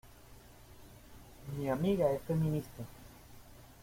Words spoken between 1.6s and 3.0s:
amiga es feminista